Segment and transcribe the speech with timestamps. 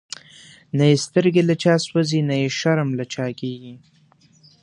[0.77, 3.75] نه یی سترگی له چا سوځی، نه یی شرم له چا کیږی